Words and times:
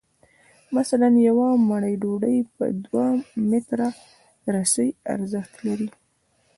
مثلاً 0.77 1.09
یوه 1.27 1.47
مړۍ 1.69 1.95
ډوډۍ 2.01 2.37
په 2.55 2.65
دوه 2.85 3.07
متره 3.49 3.89
رسۍ 4.55 4.89
ارزښت 5.13 5.53
لري 5.67 5.89